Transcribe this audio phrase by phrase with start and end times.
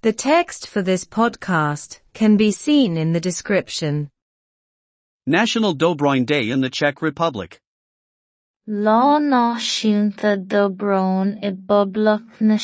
[0.00, 4.10] The text for this podcast can be seen in the description.
[5.26, 7.60] National Dobroin Day in the Czech Republic.
[8.68, 12.58] Lá náisiúnta dobrón i bpoblach na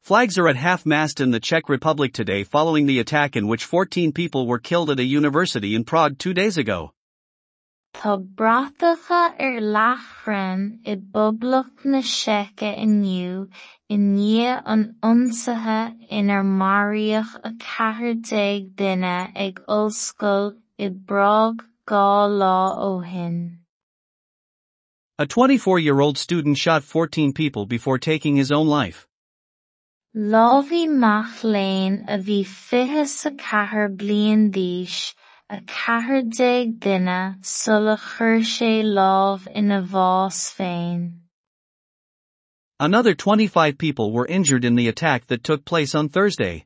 [0.00, 4.10] Flags are at half-mast in the Czech Republic today following the attack in which 14
[4.10, 6.93] people were killed at a university in Prague two days ago.
[7.94, 10.94] Tá bratacha ar leathchrainn i
[11.92, 13.48] na Seice inniu
[13.88, 15.78] i ndiaidh an ionsaithe
[16.20, 16.42] inar
[17.44, 17.52] a
[18.30, 22.10] déag duine ag ollscoil i dhá
[22.42, 22.56] lá
[22.88, 23.38] ó shin.
[25.16, 29.06] A 24-year-old student shot 14 people before taking his own life.
[30.88, 35.14] Mac Léinn a bhí fiche sa ceathair bliain d'aois,
[35.50, 41.20] a ceathair déag duine sula chuir sé lámh ina bhfás féin.
[42.80, 46.64] Another 25 people were injured in the attack that took place on Thursday.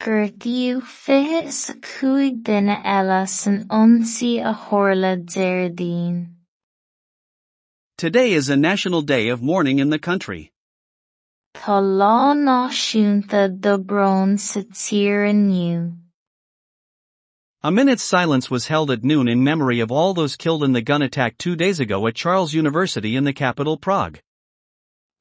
[0.00, 4.52] Gortaíodh fiche sa cúig duine eile san ionsaí a.
[7.96, 10.52] Today is a national day of mourning in the country.
[11.54, 16.07] Tá lá náisiúnta dobrón sa tír inniu.
[17.68, 20.80] A minute's silence was held at noon in memory of all those killed in the
[20.80, 24.20] gun attack two days ago at Charles University in the capital Prague.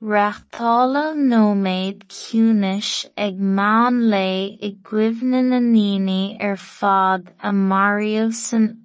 [0.02, 8.80] Reachtála nóiméad ciúnais ag meán lé i gcuimhne na ndaoine ar fad a maraíodh san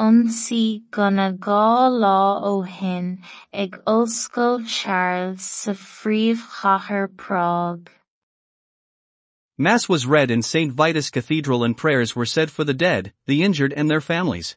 [9.58, 10.72] Mass was read in St.
[10.72, 14.56] Vitus Cathedral and prayers were said for the dead, the injured and their families.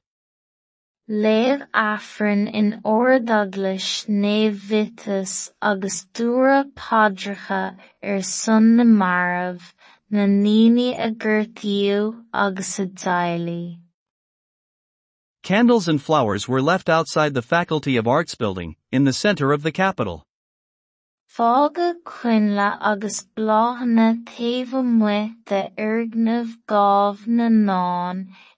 [1.09, 9.73] Léamh Afran in Ora Douglas Naomh Vitus agus dúra padracha ar er son na Marav,
[10.09, 13.77] na Nini a Gertiu agus a
[15.43, 19.61] Candles and flowers were left outside the Faculty of Arts building, in the center of
[19.61, 20.24] the capital.
[21.37, 25.69] Agus bláhanna taobh mu de
[27.49, 28.15] na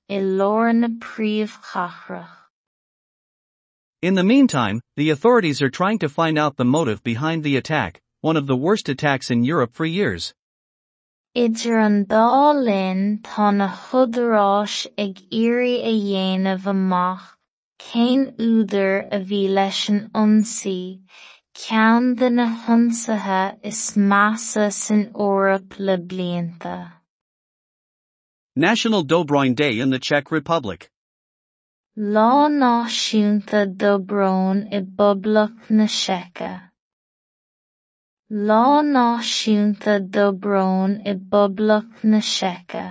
[0.07, 2.29] i leor na príomhchathrach.
[4.03, 7.99] In the meantime, the authorities are trying to find out the motive behind the attack,
[8.21, 10.35] one of the worst attacks in Europe for years.
[11.35, 17.37] Idir an dá linn tá na chudaráis ag iarraidh a dhéanamh amach,
[17.79, 21.01] cén údar a bhí leis an ionsaí,
[21.61, 26.75] ceann de na hionsathe is measa san Eorp le blianta.
[28.55, 30.89] National Dobroin Day in the Czech Republic.
[31.97, 36.53] Lá náisiúnta dobrón i bpoblach na Seca.
[38.29, 42.87] Lá náisiúnta dobrón i bpoblach na Seca.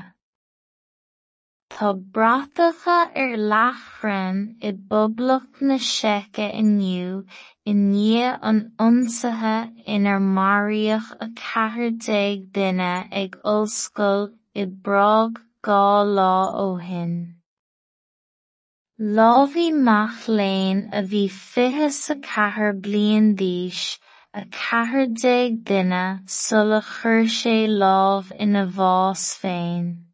[1.70, 7.22] Tá bratacha ar leathchrainn i bpoblach na Seca inniu
[7.70, 9.54] i ndiaidh an ionsaithe
[9.94, 14.28] inar maíoch a ceathair déag duine ag ollscoil
[14.62, 15.86] i Brág dhá
[16.18, 16.34] lá
[16.64, 17.16] ó shin.
[19.18, 22.14] Lámhí Mac Léinn a bhí fiche sa
[24.38, 26.04] a ceathair déag duine
[26.38, 30.05] sula chuir sé lámh ina bhfás féin.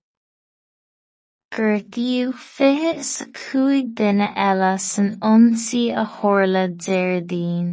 [1.52, 7.68] Fiche sa cúig duine eile san ionsaí a tharla déardaoin.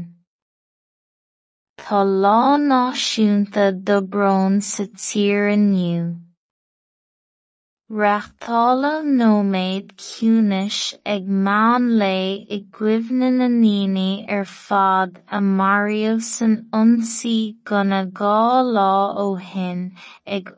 [1.79, 5.39] Tá lá náisiúnta dobrón sa tír.
[7.89, 15.17] Reachtála nóiméad ciúnais ag meán lé i gcuimhne na ndaoine ar fad
[18.75, 19.81] lá ó shin
[20.37, 20.53] ag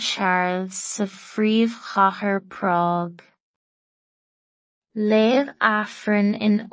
[0.00, 3.20] Charles sa phríomhchathair Prague.
[4.96, 6.66] Léamh Afran in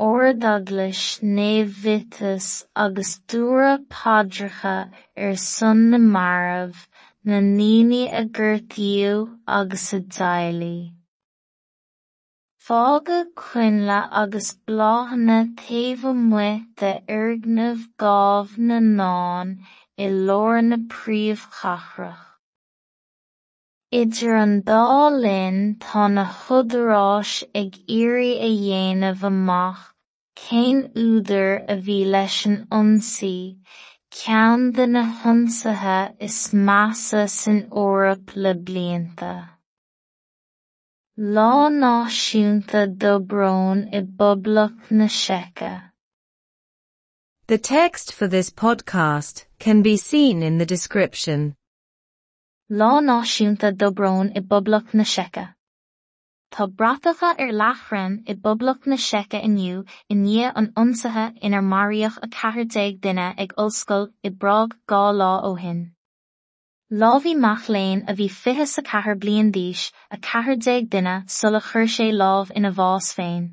[1.22, 4.78] Naomh Vitus agus dúra padracha
[5.18, 6.88] ar er son na Marav,
[7.28, 10.94] na Nini a Gertiu agus a Daily.
[12.62, 19.58] Fága cuinle agus bláhanna taobh mu de urgnamh gábh na nán
[19.98, 22.26] i leor na príomhchathrach.
[23.92, 29.84] Idir an dá linn tá na chudaráis ag iarraidh a dhéanamh amach,
[30.38, 33.58] cén údar a bhí leis an ionsaí,
[34.18, 39.34] ceann de na hionsathe is measa san Eorp le blianta.
[41.36, 45.74] Lá náisiúnta dobrón i bpoblach na Seice.
[47.48, 51.54] The text for this podcast can be seen in the description.
[52.72, 55.55] Lá náisiúnta dobrón i boblach na seice.
[56.54, 59.82] Tá bratacha ar leathrann i bpoblacht na Seice inniu
[60.14, 65.02] i ndiaidh an ionsaithe inar maraíodh a ceathair déag duine ag ollscoil i bprág dhá
[65.20, 65.82] lá ó shin.
[67.02, 71.16] Lá bhí mac léinn a bhí fiche sa ceathair bliain d'aois a ceathair déag duine
[71.38, 73.46] sula chuir sé lámh ina bhfás féin.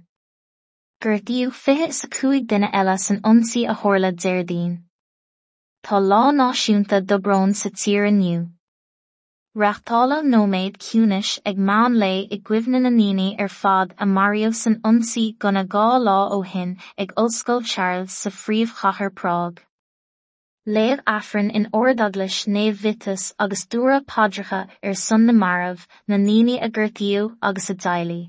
[1.03, 4.75] Gur díobh fiche sa cúig duine eile san ionsaí a tharla déirdaoin.
[5.85, 8.43] Tá lá náisiúnta do brón sa tír inniu.
[9.55, 14.79] Reachtála nóméid ciúnis ag meán lé i gcuimhne na níine ar fad a Mario san
[14.81, 19.61] ionsaí gona gá lá ó hin ag Ollscoil Charles sa phríomhchathair Prág.
[20.67, 26.57] Léamh afran in oradaglas néamh vitas agus dúra padracha ar son na marmh na níine
[26.57, 28.21] a ggurtaíú agus a dailí.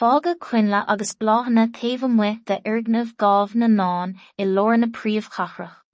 [0.00, 5.85] Fága cuinle agus bláhanna taobh mu de irgnamh gábh na náin i lór na príomhchathrach.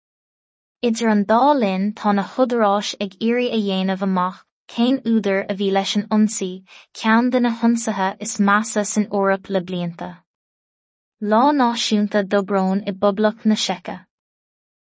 [0.88, 4.38] Idir an dá linn tá na chudaráis ag irí a dhéanamh amach
[4.73, 6.49] cén údar a bhí leis an ionsaí
[7.00, 10.08] cean de na hionsathe is measa san órap le blianta.
[11.31, 13.96] Lá náisiúnta dobrón i boblach na seice.